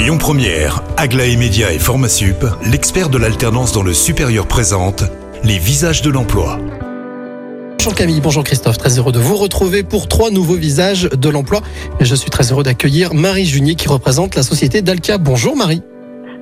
Lyon 0.00 0.16
Première, 0.16 0.82
Aglaé 0.96 1.36
Média 1.36 1.74
et 1.74 1.78
Formasup, 1.78 2.46
l'expert 2.64 3.10
de 3.10 3.18
l'alternance 3.18 3.72
dans 3.72 3.82
le 3.82 3.92
supérieur 3.92 4.46
présente 4.46 5.04
les 5.44 5.58
visages 5.58 6.00
de 6.00 6.08
l'emploi. 6.08 6.58
Bonjour 7.76 7.94
Camille, 7.94 8.22
bonjour 8.22 8.42
Christophe, 8.42 8.78
très 8.78 8.98
heureux 8.98 9.12
de 9.12 9.18
vous 9.18 9.36
retrouver 9.36 9.82
pour 9.82 10.08
trois 10.08 10.30
nouveaux 10.30 10.54
visages 10.54 11.02
de 11.02 11.28
l'emploi. 11.28 11.60
Je 12.00 12.14
suis 12.14 12.30
très 12.30 12.50
heureux 12.50 12.62
d'accueillir 12.62 13.12
Marie 13.12 13.44
Junier 13.44 13.74
qui 13.74 13.88
représente 13.88 14.36
la 14.36 14.42
société 14.42 14.80
Dalca. 14.80 15.18
Bonjour 15.18 15.54
Marie. 15.54 15.82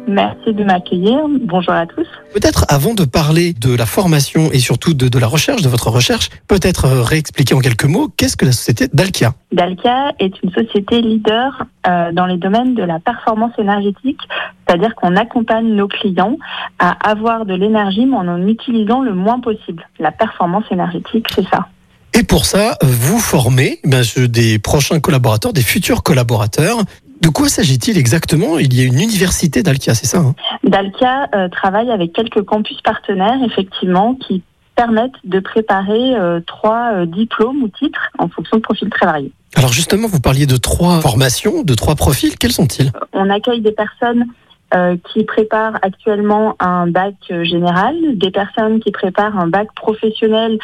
Merci 0.09 0.55
de 0.55 0.65
m'accueillir. 0.65 1.19
Bonjour 1.43 1.75
à 1.75 1.87
tous. 1.87 2.07
Peut-être 2.33 2.65
avant 2.69 2.95
de 2.95 3.05
parler 3.05 3.53
de 3.53 3.75
la 3.77 3.85
formation 3.85 4.51
et 4.53 4.59
surtout 4.59 4.95
de, 4.95 5.09
de 5.09 5.19
la 5.19 5.27
recherche, 5.27 5.61
de 5.61 5.69
votre 5.69 5.91
recherche, 5.91 6.31
peut-être 6.49 6.87
euh, 6.87 7.03
réexpliquer 7.03 7.55
en 7.55 7.61
quelques 7.61 7.85
mots 7.85 8.09
qu'est-ce 8.17 8.37
que 8.37 8.47
la 8.47 8.53
société 8.53 8.89
Dalkia? 8.93 9.35
Dalca 9.53 10.13
est 10.19 10.33
une 10.43 10.51
société 10.53 11.03
leader 11.03 11.65
euh, 11.87 12.11
dans 12.13 12.25
les 12.27 12.39
domaines 12.39 12.75
de 12.75 12.83
la 12.83 12.99
performance 13.01 13.53
énergétique, 13.59 14.21
c'est-à-dire 14.67 14.95
qu'on 14.95 15.15
accompagne 15.17 15.69
nos 15.75 15.89
clients 15.89 16.39
à 16.79 16.91
avoir 17.11 17.45
de 17.45 17.55
l'énergie 17.55 18.07
mais 18.07 18.17
en 18.17 18.29
en 18.29 18.47
utilisant 18.47 19.03
le 19.03 19.15
moins 19.15 19.41
possible. 19.41 19.87
La 19.99 20.11
performance 20.13 20.65
énergétique, 20.71 21.27
c'est 21.35 21.47
ça. 21.49 21.67
Et 22.15 22.23
pour 22.23 22.47
ça, 22.47 22.79
vous 22.83 23.19
formez 23.19 23.79
ben, 23.85 24.03
je- 24.03 24.25
des 24.25 24.59
prochains 24.59 25.01
collaborateurs, 25.01 25.53
des 25.53 25.61
futurs 25.63 26.03
collaborateurs. 26.03 26.79
De 27.21 27.29
quoi 27.29 27.49
s'agit-il 27.49 27.99
exactement? 27.99 28.59
Il 28.59 28.75
y 28.75 28.81
a 28.81 28.85
une 28.85 29.01
université 29.01 29.63
Dalkia, 29.63 29.95
c'est 29.95 30.07
ça 30.07 30.19
hein? 30.19 30.35
Dalca 30.65 31.29
euh, 31.35 31.49
travaille 31.49 31.91
avec 31.91 32.13
quelques 32.13 32.43
campus 32.43 32.81
partenaires, 32.83 33.39
effectivement, 33.45 34.15
qui 34.15 34.43
permettent 34.79 35.19
de 35.25 35.41
préparer 35.41 36.15
euh, 36.15 36.39
trois 36.47 36.93
euh, 36.93 37.07
diplômes 37.07 37.65
ou 37.65 37.69
titres 37.69 38.11
en 38.19 38.29
fonction 38.29 38.59
de 38.59 38.63
profils 38.63 38.89
très 38.89 39.07
variés. 39.07 39.33
Alors 39.57 39.73
justement, 39.73 40.07
vous 40.07 40.21
parliez 40.21 40.47
de 40.47 40.57
trois 40.57 41.01
formations, 41.01 41.65
de 41.65 41.75
trois 41.75 41.97
profils. 41.97 42.39
Quels 42.39 42.53
sont-ils? 42.53 42.93
On 43.13 43.29
accueille 43.29 43.61
des 43.61 43.73
personnes 43.73 44.27
euh, 44.75 44.97
qui 45.13 45.25
préparent 45.25 45.79
actuellement 45.83 46.55
un 46.61 46.87
bac 46.87 47.17
général, 47.43 47.97
des 48.15 48.31
personnes 48.31 48.79
qui 48.79 48.93
préparent 48.93 49.37
un 49.37 49.49
bac 49.49 49.67
professionnel 49.75 50.59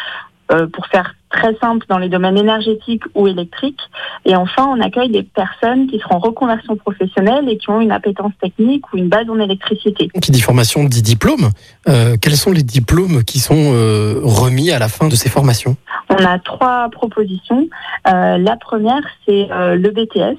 euh, 0.53 0.67
pour 0.67 0.87
faire 0.87 1.15
très 1.31 1.55
simple 1.57 1.85
dans 1.89 1.99
les 1.99 2.09
domaines 2.09 2.37
énergétiques 2.37 3.03
ou 3.15 3.27
électriques. 3.27 3.81
Et 4.25 4.37
enfin, 4.37 4.67
on 4.67 4.81
accueille 4.81 5.11
des 5.11 5.23
personnes 5.23 5.89
qui 5.89 5.99
seront 5.99 6.17
en 6.17 6.19
reconversion 6.19 6.77
professionnelle 6.77 7.49
et 7.49 7.59
qui 7.59 7.71
ont 7.71 7.81
une 7.81 7.93
appétence 7.93 8.33
technique 8.41 8.93
ou 8.93 8.99
une 8.99 9.09
base 9.09 9.29
en 9.29 9.39
électricité. 9.41 10.09
Qui 10.23 10.31
dit 10.31 10.41
formation 10.41 10.85
dit 10.85 11.03
diplôme. 11.03 11.51
Euh, 11.89 12.17
quels 12.21 12.37
sont 12.37 12.53
les 12.53 12.63
diplômes 12.63 13.25
qui 13.25 13.41
sont 13.41 13.73
euh, 13.75 14.21
remis 14.23 14.71
à 14.71 14.79
la 14.79 14.89
fin 14.89 15.09
de 15.09 15.17
ces 15.17 15.29
formations? 15.29 15.77
On 16.09 16.25
a 16.25 16.39
trois 16.39 16.89
propositions. 16.91 17.69
Euh, 18.07 18.39
la 18.39 18.57
première, 18.57 19.03
c'est 19.27 19.49
euh, 19.51 19.75
le 19.77 19.91
BTS. 19.91 20.39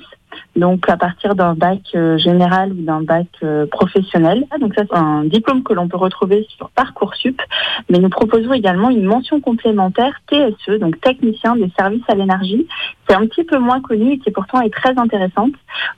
Donc 0.56 0.88
à 0.90 0.98
partir 0.98 1.36
d'un 1.36 1.54
bac 1.54 1.82
euh, 1.96 2.18
général 2.18 2.72
ou 2.72 2.82
d'un 2.82 3.02
bac 3.02 3.28
euh, 3.44 3.66
professionnel. 3.66 4.46
Donc 4.60 4.74
ça 4.76 4.84
c'est 4.90 4.98
un 4.98 5.26
diplôme 5.26 5.64
que 5.64 5.74
l'on 5.74 5.88
peut 5.88 5.98
retrouver 5.98 6.46
sur 6.56 6.70
Parcoursup, 6.70 7.42
mais 7.90 8.00
nous 8.00 8.10
proposons 8.10 8.54
également 8.54 8.90
une 8.90 9.06
mention 9.06 9.42
complémentaire 9.42 10.22
TSE, 10.30 10.80
donc 10.80 11.00
technicien 11.02 11.56
des 11.56 11.72
services 11.78 12.04
à 12.08 12.16
l'énergie, 12.16 12.68
qui 13.08 13.14
est 13.14 13.18
un 13.18 13.28
petit 13.28 13.44
peu 13.44 13.58
moins 13.58 13.82
connue 13.82 14.14
et 14.14 14.20
qui 14.20 14.32
pourtant 14.32 14.62
est 14.62 14.74
très 14.74 14.98
intéressante 14.98 15.54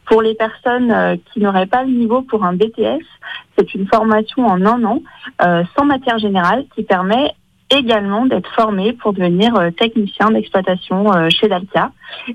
pour 0.05 0.21
les 0.21 0.35
personnes 0.35 0.91
euh, 0.91 1.15
qui 1.31 1.39
n'auraient 1.39 1.67
pas 1.67 1.83
le 1.83 1.91
niveau 1.91 2.21
pour 2.21 2.43
un 2.43 2.53
BTS. 2.53 3.03
C'est 3.57 3.73
une 3.73 3.87
formation 3.87 4.45
en 4.45 4.65
un 4.65 4.83
an 4.83 5.01
sans 5.39 5.85
matière 5.85 6.19
générale 6.19 6.65
qui 6.75 6.83
permet 6.83 7.33
également 7.69 8.25
d'être 8.25 8.49
formé 8.53 8.93
pour 8.93 9.13
devenir 9.13 9.55
euh, 9.55 9.71
technicien 9.71 10.31
d'exploitation 10.31 11.13
euh, 11.13 11.29
chez 11.29 11.47
Dalca. 11.47 11.91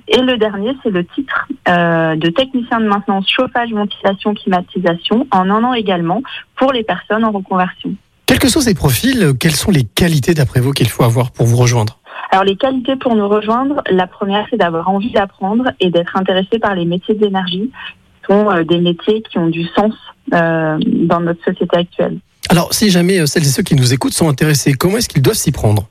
Et 0.09 0.21
le 0.21 0.37
dernier, 0.37 0.73
c'est 0.83 0.91
le 0.91 1.05
titre 1.05 1.49
euh, 1.69 2.17
de 2.17 2.29
technicien 2.29 2.81
de 2.81 2.87
maintenance 2.87 3.29
chauffage, 3.29 3.71
ventilation, 3.73 4.35
climatisation 4.35 5.27
en 5.31 5.51
un 5.51 5.65
an 5.65 5.75
également 5.75 6.23
pour 6.57 6.73
les 6.73 6.85
personnes 6.85 7.25
en 7.25 7.31
reconversion. 7.31 7.95
Quels 8.27 8.39
que 8.39 8.49
soient 8.49 8.63
ces 8.63 8.75
profils, 8.75 9.33
quelles 9.39 9.53
sont 9.53 9.71
les 9.71 9.85
qualités 9.85 10.35
d'après 10.35 10.61
vous 10.61 10.73
qu'il 10.73 10.89
faut 10.89 11.05
avoir 11.05 11.33
pour 11.33 11.47
vous 11.47 11.57
rejoindre? 11.57 11.99
Alors 12.31 12.45
les 12.45 12.57
qualités 12.57 12.97
pour 12.97 13.15
nous 13.15 13.29
rejoindre, 13.29 13.83
la 13.91 14.07
première, 14.07 14.47
c'est 14.49 14.57
d'avoir 14.57 14.89
envie 14.89 15.11
d'apprendre 15.11 15.71
et 15.81 15.91
d'être 15.91 16.17
intéressé 16.17 16.59
par 16.59 16.75
les 16.75 16.87
métiers 16.87 17.15
de 17.15 17.25
l'énergie, 17.25 17.71
qui 18.27 18.33
sont 18.33 18.63
des 18.63 18.79
métiers 18.79 19.23
qui 19.23 19.39
ont 19.39 19.49
du 19.49 19.65
sens 19.65 19.93
euh, 20.33 20.79
dans 20.87 21.21
notre 21.21 21.45
société 21.45 21.77
actuelle. 21.77 22.19
Alors, 22.53 22.75
si 22.75 22.91
jamais 22.91 23.19
euh, 23.19 23.25
celles 23.25 23.45
et 23.45 23.47
ceux 23.47 23.63
qui 23.63 23.75
nous 23.75 23.95
écoutent 23.95 24.13
sont 24.13 24.29
intéressés, 24.29 24.75
comment 24.75 24.99
est-ce 24.99 25.09
qu'ils 25.09 25.23
doivent 25.23 25.39
s'y 25.39 25.53
prendre? 25.53 25.89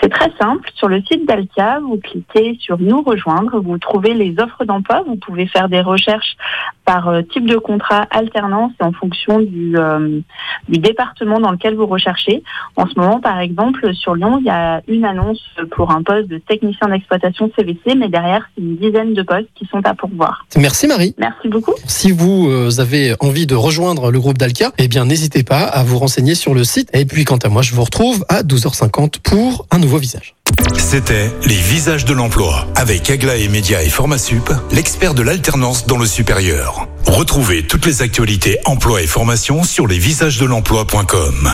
C'est 0.00 0.08
très 0.08 0.30
simple. 0.40 0.70
Sur 0.76 0.86
le 0.86 1.02
site 1.02 1.26
d'Alca, 1.26 1.80
vous 1.80 1.96
cliquez 1.96 2.56
sur 2.60 2.78
Nous 2.78 3.02
rejoindre. 3.02 3.58
Vous 3.58 3.76
trouvez 3.78 4.14
les 4.14 4.36
offres 4.38 4.64
d'emploi. 4.64 5.02
Vous 5.04 5.16
pouvez 5.16 5.48
faire 5.48 5.68
des 5.68 5.80
recherches 5.80 6.36
par 6.84 7.08
euh, 7.08 7.22
type 7.22 7.46
de 7.46 7.56
contrat, 7.56 8.06
alternance 8.10 8.72
et 8.80 8.84
en 8.84 8.92
fonction 8.92 9.40
du, 9.40 9.76
euh, 9.76 10.20
du 10.68 10.78
département 10.78 11.40
dans 11.40 11.50
lequel 11.50 11.74
vous 11.74 11.86
recherchez. 11.86 12.42
En 12.76 12.86
ce 12.86 12.98
moment, 12.98 13.20
par 13.20 13.38
exemple, 13.40 13.94
sur 13.94 14.14
Lyon, 14.14 14.38
il 14.40 14.46
y 14.46 14.50
a 14.50 14.82
une 14.88 15.04
annonce 15.04 15.42
pour 15.70 15.90
un 15.90 16.02
poste 16.02 16.28
de 16.28 16.38
technicien 16.38 16.88
d'exploitation 16.88 17.50
CVC, 17.56 17.94
mais 17.96 18.08
derrière, 18.08 18.48
c'est 18.54 18.62
une 18.62 18.76
dizaine 18.76 19.14
de 19.14 19.22
postes 19.22 19.48
qui 19.54 19.66
sont 19.66 19.84
à 19.84 19.94
pourvoir. 19.94 20.46
Merci 20.56 20.86
Marie. 20.86 21.14
Merci 21.18 21.48
beaucoup. 21.48 21.74
Si 21.86 22.12
vous 22.12 22.48
euh, 22.50 22.80
avez 22.80 23.14
envie 23.20 23.46
de 23.46 23.54
rejoindre 23.54 24.10
le 24.10 24.20
groupe 24.20 24.38
Dalkia, 24.38 24.72
eh 24.78 24.88
bien 24.88 25.04
n'hésitez 25.04 25.42
pas 25.42 25.64
à 25.64 25.82
vous 25.84 25.98
renseigner 25.98 26.34
sur 26.34 26.54
le 26.54 26.64
site. 26.64 26.90
Et 26.92 27.04
puis 27.04 27.24
quant 27.24 27.36
à 27.36 27.48
moi, 27.48 27.62
je 27.62 27.74
vous 27.74 27.84
retrouve 27.84 28.24
à 28.28 28.42
12h50 28.42 29.20
pour 29.22 29.66
un 29.70 29.78
nouveau 29.78 29.98
visage. 29.98 30.34
C'était 30.76 31.30
les 31.44 31.56
visages 31.56 32.04
de 32.04 32.12
l'emploi 32.12 32.66
avec 32.74 33.10
Aglaé 33.10 33.48
Média 33.48 33.82
et 33.82 33.88
Formasup, 33.88 34.52
l'expert 34.70 35.14
de 35.14 35.22
l'alternance 35.22 35.86
dans 35.86 35.98
le 35.98 36.06
supérieur. 36.06 36.86
Retrouvez 37.06 37.66
toutes 37.66 37.86
les 37.86 38.02
actualités 38.02 38.58
emploi 38.64 39.02
et 39.02 39.06
formation 39.06 39.64
sur 39.64 39.86
lesvisagesdelemploi.com. 39.86 41.52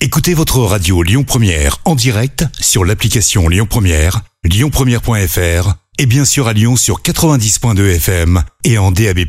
Écoutez 0.00 0.34
votre 0.34 0.58
radio 0.60 1.02
Lyon 1.02 1.24
Première 1.24 1.78
en 1.84 1.94
direct 1.94 2.44
sur 2.60 2.84
l'application 2.84 3.48
Lyon 3.48 3.66
Première, 3.68 4.20
lyonpremière.fr 4.44 5.74
et 5.98 6.06
bien 6.06 6.24
sûr 6.24 6.48
à 6.48 6.52
Lyon 6.52 6.76
sur 6.76 7.00
90.2 7.00 7.96
FM 7.96 8.42
et 8.64 8.78
en 8.78 8.90
DAB+. 8.90 9.20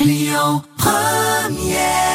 Lyon 0.00 0.62
Première 0.78 2.13